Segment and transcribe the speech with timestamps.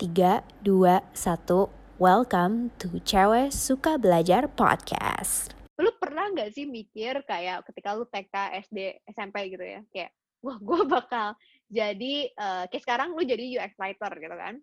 [0.00, 5.52] 3, 2, 1 Welcome to Cewek Suka Belajar Podcast.
[5.76, 8.32] Lu pernah nggak sih mikir kayak ketika lu TK,
[8.64, 9.84] SD, SMP gitu ya?
[9.92, 11.36] Kayak, wah gue bakal
[11.68, 14.54] jadi, uh, kayak sekarang lu jadi UX writer gitu kan?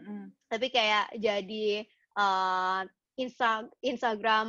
[0.00, 0.22] Mm-hmm.
[0.48, 1.84] Tapi kayak jadi
[2.16, 2.88] uh,
[3.20, 4.48] Insta Instagram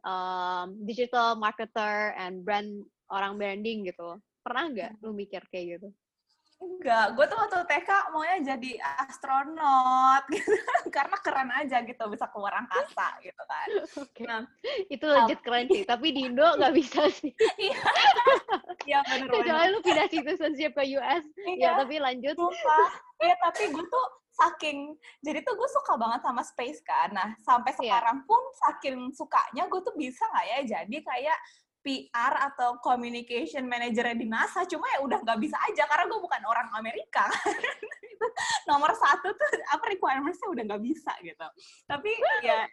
[0.00, 2.80] um, digital marketer and brand
[3.12, 4.16] orang branding gitu.
[4.40, 5.92] Pernah nggak lu mikir kayak gitu
[6.62, 8.70] Enggak, gue tuh waktu TK maunya jadi
[9.02, 10.54] astronot gitu
[10.94, 13.68] karena keren aja gitu bisa keluar angkasa gitu kan.
[14.06, 14.24] Okay.
[14.30, 14.46] Nah,
[14.86, 17.34] itu legit um, keren sih, tapi di Indo nggak bisa sih.
[17.62, 17.78] Iya,
[18.86, 19.30] iya benar.
[19.30, 21.78] Kecuali lu pindah citizenship ke US, iya.
[21.78, 22.34] ya tapi lanjut.
[23.22, 27.14] Iya, tapi gue tuh saking jadi tuh gue suka banget sama space kan.
[27.14, 27.78] Nah, sampai iya.
[27.78, 28.26] sekarang yeah.
[28.26, 31.38] pun saking sukanya gue tuh bisa nggak ya jadi kayak
[31.82, 36.42] PR atau communication manager di NASA cuma ya udah nggak bisa aja karena gue bukan
[36.46, 37.26] orang Amerika.
[38.70, 41.46] Nomor satu tuh apa requirementsnya udah nggak bisa gitu.
[41.90, 42.10] Tapi
[42.46, 42.70] ya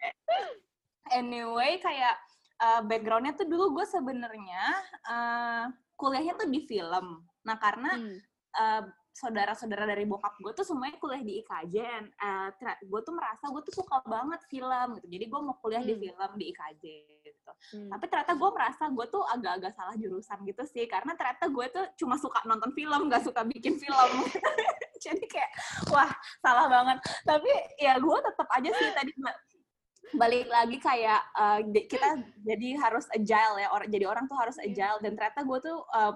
[1.10, 2.14] anyway kayak
[2.62, 4.64] uh, backgroundnya tuh dulu gue sebenarnya
[5.10, 5.64] uh,
[5.98, 7.26] kuliahnya tuh di film.
[7.42, 8.18] Nah karena hmm.
[8.54, 8.82] uh,
[9.20, 11.76] saudara-saudara dari bokap gue tuh semuanya kuliah di IKJ
[12.16, 12.48] uh,
[12.80, 15.90] gue tuh merasa gue tuh suka banget film gitu jadi gue mau kuliah hmm.
[15.92, 16.84] di film di IKJ
[17.20, 17.90] gitu hmm.
[17.92, 21.84] tapi ternyata gue merasa gue tuh agak-agak salah jurusan gitu sih karena ternyata gue tuh
[22.00, 24.10] cuma suka nonton film gak suka bikin film
[25.04, 25.52] jadi kayak
[25.92, 26.08] wah
[26.40, 26.98] salah banget
[27.28, 29.12] tapi ya gue tetap aja sih tadi
[30.16, 34.66] balik lagi kayak uh, kita jadi harus agile ya or, jadi orang tuh harus iya.
[34.72, 36.14] agile dan ternyata gue tuh uh,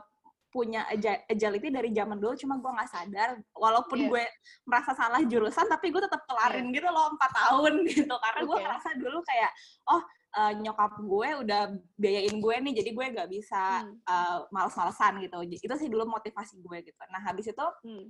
[0.54, 0.86] punya
[1.26, 4.10] agility dari zaman dulu cuma gue nggak sadar walaupun yeah.
[4.14, 4.24] gue
[4.62, 6.74] merasa salah jurusan tapi gue tetap kelarin yeah.
[6.78, 8.46] gitu loh empat tahun gitu karena okay.
[8.46, 9.50] gue ngerasa dulu kayak
[9.90, 10.02] oh
[10.38, 11.62] uh, nyokap gue udah
[11.98, 14.06] biayain gue nih jadi gue nggak bisa hmm.
[14.06, 18.06] uh, males-malesan gitu itu sih dulu motivasi gue gitu nah habis itu hmm.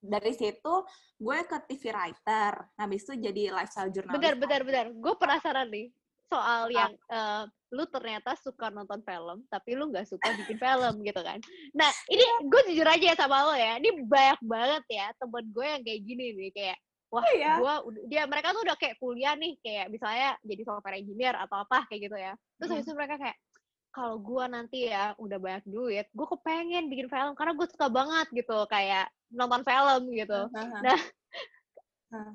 [0.00, 0.74] dari situ
[1.20, 5.92] gue ke TV writer habis itu jadi lifestyle journalist bentar bentar bentar gue penasaran nih
[6.32, 11.20] soal yang uh, lu ternyata suka nonton film tapi lu nggak suka bikin film gitu
[11.20, 11.40] kan
[11.76, 12.34] nah ini iya.
[12.48, 16.00] gue jujur aja ya sama lo ya ini banyak banget ya temen gue yang kayak
[16.04, 16.78] gini nih kayak
[17.12, 17.52] wah oh, iya?
[17.60, 17.74] gue
[18.08, 22.00] dia mereka tuh udah kayak kuliah nih kayak misalnya jadi software engineer atau apa kayak
[22.08, 22.76] gitu ya terus hmm.
[22.80, 23.36] habis itu mereka kayak
[23.92, 28.26] kalau gue nanti ya udah banyak duit gue kepengen bikin film karena gue suka banget
[28.32, 30.40] gitu kayak nonton film gitu
[30.80, 31.00] nah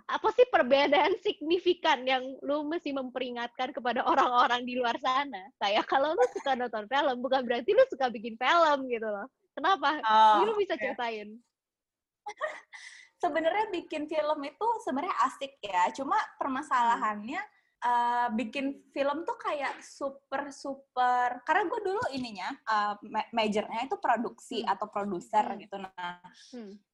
[0.10, 5.50] apa sih perbedaan signifikan yang lu mesti memperingatkan kepada orang-orang di luar sana?
[5.62, 9.30] Kayak kalau lu suka nonton film, bukan berarti lu suka bikin film gitu loh.
[9.54, 10.02] Kenapa?
[10.02, 11.38] Oh, lu bisa ceritain.
[13.24, 15.90] sebenarnya bikin film itu sebenarnya asik ya.
[15.94, 17.42] Cuma permasalahannya
[17.86, 22.94] uh, bikin film tuh kayak super super karena gue dulu ininya uh,
[23.34, 24.74] majornya itu produksi hmm.
[24.74, 25.58] atau produser hmm.
[25.62, 26.22] gitu nah
[26.54, 26.87] hmm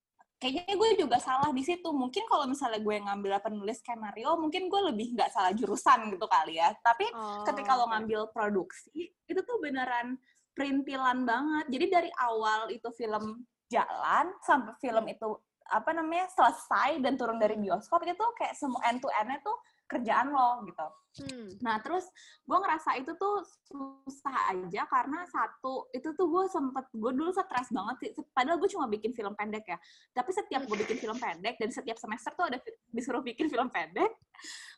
[0.43, 1.87] kayaknya gue juga salah di situ.
[1.87, 6.59] Mungkin kalau misalnya gue ngambil penulis skenario, mungkin gue lebih nggak salah jurusan gitu kali
[6.59, 6.75] ya.
[6.83, 10.19] Tapi oh, ketika lo ngambil produksi, itu tuh beneran
[10.51, 11.65] perintilan banget.
[11.71, 15.39] Jadi dari awal itu film jalan sampai film itu
[15.71, 19.55] apa namanya selesai dan turun dari bioskop itu kayak semua end to endnya tuh
[19.87, 20.87] kerjaan lo gitu.
[21.13, 21.49] Hmm.
[21.61, 22.09] Nah terus
[22.41, 27.69] gue ngerasa itu tuh susah aja karena satu itu tuh gue sempet gue dulu stres
[27.69, 28.09] banget sih.
[28.33, 29.77] Padahal gue cuma bikin film pendek ya.
[30.15, 32.57] Tapi setiap gue bikin film pendek dan setiap semester tuh ada
[32.89, 34.09] disuruh bikin film pendek,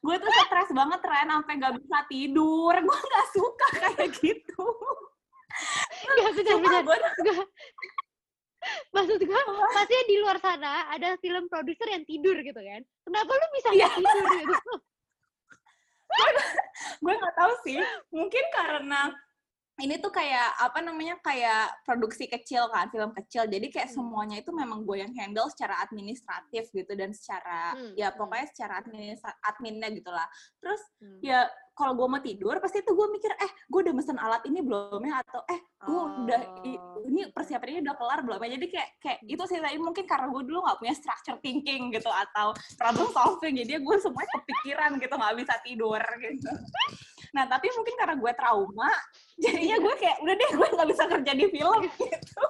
[0.04, 2.74] gue tuh stres banget Ren sampai gak bisa tidur.
[2.76, 4.66] Gue nggak suka kayak gitu.
[6.06, 6.98] Gak bisa gue
[8.94, 9.42] maksud gue
[9.76, 13.92] pasti di luar sana ada film produser yang tidur gitu kan kenapa lu bisa yeah.
[13.94, 14.74] tidur gitu
[17.04, 17.80] gue nggak tahu sih.
[18.12, 19.12] Mungkin karena
[19.76, 23.96] ini tuh kayak apa namanya kayak produksi kecil kan film kecil jadi kayak hmm.
[24.00, 27.92] semuanya itu memang gue yang handle secara administratif gitu dan secara hmm.
[28.00, 28.16] ya hmm.
[28.16, 30.28] pokoknya secara admin adminnya gitulah
[30.64, 31.20] terus hmm.
[31.20, 31.44] ya
[31.76, 35.02] kalau gue mau tidur pasti itu gue mikir eh gue udah mesen alat ini belum
[35.04, 36.24] ya atau eh gue oh.
[36.24, 36.40] udah
[37.12, 39.34] ini persiapan ini udah kelar belum ya jadi kayak kayak hmm.
[39.36, 43.60] itu sih tadi mungkin karena gue dulu nggak punya structure thinking gitu atau problem solving
[43.60, 46.52] jadi gue semuanya kepikiran gitu nggak bisa tidur gitu
[47.36, 48.92] nah tapi mungkin karena gue trauma
[49.44, 52.46] jadinya gue kayak udah deh gue nggak bisa kerja di film gitu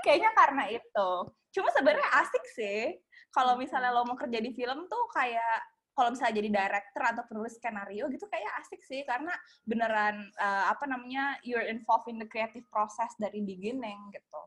[0.00, 1.10] kayaknya karena itu
[1.52, 2.96] cuma sebenarnya asik sih
[3.28, 5.60] kalau misalnya lo mau kerja di film tuh kayak
[5.92, 9.32] kalau misalnya jadi director atau penulis skenario gitu kayak asik sih karena
[9.68, 14.40] beneran uh, apa namanya you're involved in the creative process dari beginning gitu.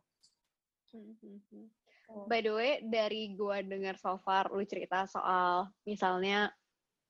[0.90, 1.68] Hmm, hmm, hmm.
[2.30, 6.50] By the way, dari gue dengar so far lu cerita soal misalnya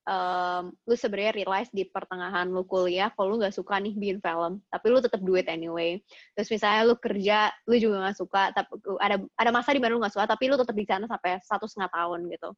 [0.06, 4.62] um, lu sebenarnya realize di pertengahan lu kuliah kalau lu nggak suka nih bikin film
[4.70, 6.00] tapi lu tetap do it anyway
[6.38, 8.72] terus misalnya lu kerja lu juga nggak suka tapi
[9.02, 11.66] ada ada masa di mana lu nggak suka tapi lu tetap di sana sampai satu
[11.66, 12.50] setengah tahun gitu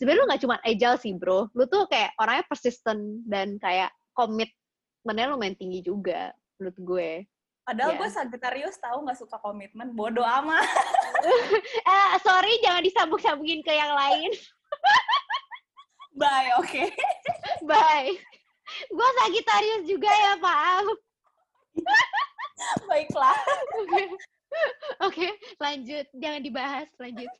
[0.00, 5.26] sebenarnya lu nggak cuma agile sih bro lu tuh kayak orangnya persistent dan kayak komitmennya
[5.30, 7.10] lu main tinggi juga menurut gue
[7.66, 7.98] Padahal yeah.
[7.98, 10.62] gue Sagittarius tahu nggak suka komitmen, bodoh amat.
[11.90, 14.30] eh, sorry, jangan disambung-sambungin ke yang lain.
[16.16, 16.64] Bye, oke.
[16.72, 16.88] Okay.
[17.68, 18.16] Bye.
[18.88, 20.88] Gue Sagittarius juga ya, maaf.
[22.88, 23.36] Baiklah.
[23.36, 24.06] Oke, okay.
[25.04, 25.30] okay,
[25.60, 26.08] lanjut.
[26.16, 27.28] Jangan dibahas, lanjut.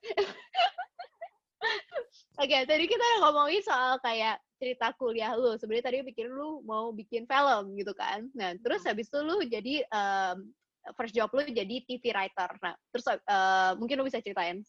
[2.37, 5.57] Oke, okay, tadi kita udah ngomongin soal kayak cerita kuliah lu.
[5.57, 8.29] Sebenarnya tadi pikir lu mau bikin film gitu kan.
[8.37, 8.93] Nah, terus hmm.
[8.93, 10.53] habis itu lu jadi um,
[11.01, 12.53] first job lu jadi TV writer.
[12.61, 14.61] Nah, terus uh, mungkin lu bisa ceritain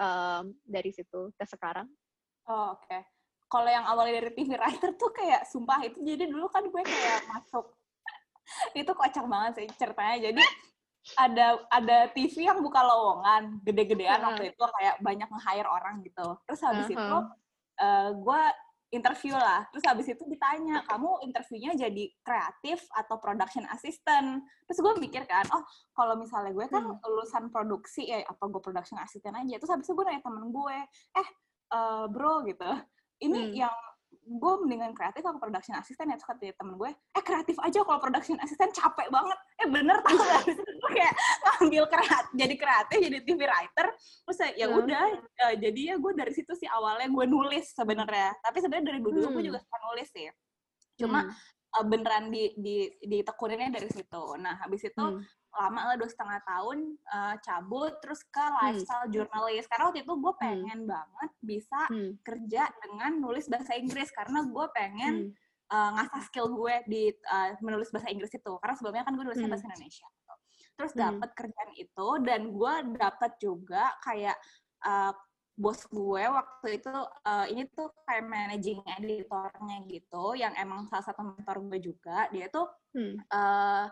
[0.00, 1.86] um, dari situ ke sekarang.
[2.48, 2.88] Oh, oke.
[2.88, 3.04] Okay.
[3.50, 7.26] Kalau yang awalnya dari TV writer tuh kayak sumpah itu jadi dulu kan gue kayak
[7.34, 7.66] masuk
[8.80, 10.30] itu kocak banget sih ceritanya.
[10.30, 10.42] Jadi
[11.18, 14.28] ada ada TV yang buka lowongan gede-gedean uh -huh.
[14.30, 16.26] waktu itu kayak banyak nge-hire orang gitu.
[16.46, 16.96] Terus habis uh -huh.
[16.96, 17.18] itu
[17.82, 18.42] uh, gue
[18.90, 19.64] interview lah.
[19.70, 24.42] Terus habis itu ditanya, kamu interviewnya jadi kreatif atau production assistant?
[24.66, 25.62] Terus gue mikir kan, oh
[25.94, 26.98] kalau misalnya gue kan hmm.
[27.06, 29.56] lulusan produksi, ya apa gue production assistant aja.
[29.62, 30.78] Terus habis itu gue nanya temen gue,
[31.16, 31.28] eh
[31.70, 32.70] uh, bro gitu,
[33.20, 33.54] ini hmm.
[33.66, 33.74] yang
[34.30, 37.98] gue mendingan kreatif atau production assistant ya terus kata temen gue eh kreatif aja kalau
[37.98, 43.18] production assistant capek banget eh bener tau gak gue kayak ngambil kreatif jadi kreatif jadi
[43.26, 44.78] TV writer terus ya hmm.
[44.84, 49.00] udah uh, jadi ya gue dari situ sih awalnya gue nulis sebenarnya tapi sebenarnya dari
[49.02, 49.34] dulu hmm.
[49.34, 50.26] gue juga suka nulis sih
[51.00, 51.74] cuma hmm.
[51.80, 56.40] uh, beneran di di ditekuninnya dari situ nah habis itu hmm lama lah dua setengah
[56.46, 56.78] tahun
[57.10, 58.56] uh, cabut terus ke hmm.
[58.62, 59.14] lifestyle hmm.
[59.14, 60.42] jurnalis karena waktu itu gue hmm.
[60.42, 60.90] pengen hmm.
[60.90, 62.12] banget bisa hmm.
[62.22, 65.74] kerja dengan nulis bahasa Inggris karena gue pengen hmm.
[65.74, 69.48] uh, ngasah skill gue di uh, menulis bahasa Inggris itu karena sebelumnya kan gue nulisnya
[69.50, 69.54] hmm.
[69.58, 70.08] bahasa Indonesia
[70.78, 71.00] terus hmm.
[71.02, 74.36] dapat kerjaan itu dan gue dapat juga kayak
[74.86, 75.12] uh,
[75.60, 76.88] bos gue waktu itu
[77.28, 82.48] uh, ini tuh kayak managing editornya gitu yang emang salah satu mentor gue juga dia
[82.48, 82.64] tuh
[82.96, 83.28] hmm.
[83.28, 83.84] uh,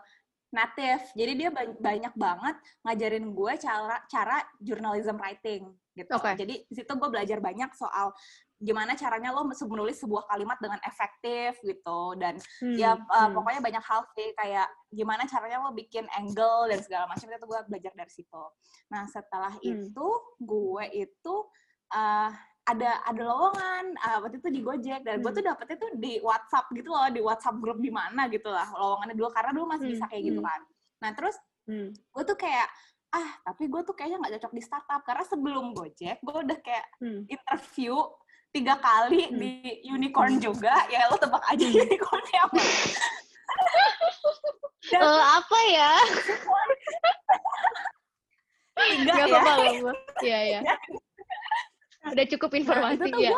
[0.49, 1.03] native.
[1.13, 2.55] Jadi dia banyak banget
[2.85, 6.13] ngajarin gue cara cara journalism writing gitu.
[6.17, 6.35] Okay.
[6.37, 8.13] Jadi di situ gue belajar banyak soal
[8.59, 13.39] gimana caranya lo menulis sebuah kalimat dengan efektif gitu dan hmm, ya uh, hmm.
[13.39, 17.59] pokoknya banyak hal sih kayak gimana caranya lo bikin angle dan segala macam itu gue
[17.71, 18.43] belajar dari situ.
[18.91, 19.63] Nah setelah hmm.
[19.63, 20.07] itu
[20.43, 21.35] gue itu
[21.95, 22.31] uh,
[22.69, 25.23] ada ada lowongan uh, waktu itu di Gojek dan hmm.
[25.25, 28.69] gue tuh dapetnya tuh di WhatsApp gitu loh di WhatsApp grup di mana gitu lah
[28.77, 29.93] lowongannya dulu karena dulu masih hmm.
[29.97, 30.47] bisa kayak gitu hmm.
[30.47, 30.61] kan
[30.99, 31.35] nah terus
[31.65, 31.89] hmm.
[31.89, 32.67] gue tuh kayak
[33.09, 36.85] ah tapi gue tuh kayaknya nggak cocok di startup karena sebelum Gojek gue udah kayak
[37.01, 37.25] hmm.
[37.25, 37.97] interview
[38.53, 39.37] tiga kali hmm.
[39.37, 39.51] di
[39.89, 41.81] unicorn juga ya lo tebak aja hmm.
[41.89, 42.61] unicornnya apa
[44.89, 45.93] Dan, uh, apa ya
[48.79, 49.91] tiga Gak ya apa-apa
[50.23, 50.59] iya iya
[52.13, 53.33] udah cukup informasi nah, ya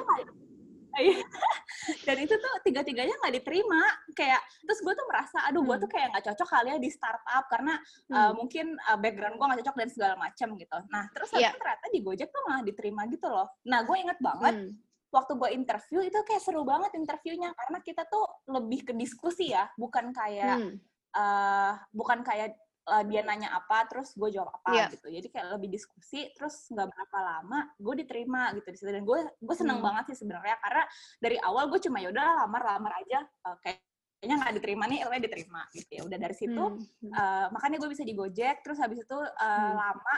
[2.07, 3.81] dan itu tuh tiga-tiganya nggak diterima
[4.13, 5.83] kayak terus gue tuh merasa aduh gue hmm.
[5.88, 7.73] tuh kayak nggak cocok kali ya di startup karena
[8.12, 8.15] hmm.
[8.15, 11.53] uh, mungkin uh, background gue nggak cocok dan segala macam gitu nah terus yeah.
[11.56, 14.71] ternyata di Gojek tuh malah diterima gitu loh nah gue inget banget hmm.
[15.12, 19.67] waktu gue interview itu kayak seru banget interviewnya karena kita tuh lebih ke diskusi ya
[19.79, 20.75] bukan kayak hmm.
[21.15, 22.56] uh, bukan kayak
[22.87, 24.89] uh, dia nanya apa terus gue jawab apa yeah.
[24.89, 29.03] gitu jadi kayak lebih diskusi terus nggak berapa lama gue diterima gitu di situ dan
[29.05, 29.87] gue gue seneng hmm.
[29.89, 30.83] banget sih sebenarnya karena
[31.21, 33.81] dari awal gue cuma yaudah lamar lamar aja uh, kayak
[34.21, 36.01] kayaknya nggak diterima nih, lo diterima gitu ya.
[36.05, 37.09] Udah dari situ, hmm.
[37.09, 38.61] uh, makanya gue bisa di Gojek.
[38.61, 39.73] Terus habis itu uh, hmm.
[39.73, 40.15] lama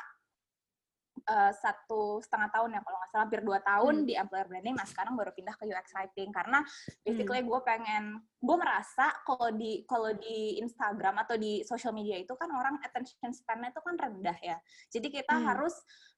[1.29, 4.05] uh, satu setengah tahun ya kalau nggak salah hampir dua tahun hmm.
[4.07, 6.59] di employer branding nah sekarang baru pindah ke UX writing karena
[7.03, 7.49] basically hmm.
[7.51, 8.03] gue pengen
[8.43, 13.31] gue merasa kalau di kalau di Instagram atau di social media itu kan orang attention
[13.31, 14.57] span-nya itu kan rendah ya
[14.91, 15.45] jadi kita hmm.
[15.47, 15.75] harus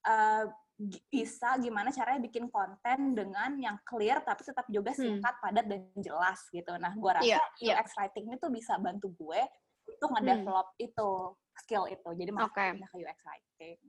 [0.09, 0.50] uh,
[1.07, 5.00] bisa gimana caranya bikin konten dengan yang clear tapi tetap juga hmm.
[5.00, 5.43] singkat, hmm.
[5.43, 6.75] padat dan jelas gitu.
[6.75, 7.79] Nah, gue rasa yeah, yeah.
[7.79, 9.41] UX writing itu bisa bantu gue
[9.88, 10.85] untuk ngedevelop hmm.
[10.91, 11.09] itu
[11.63, 12.09] skill itu.
[12.19, 12.91] Jadi makanya okay.
[12.91, 13.79] ke UX writing.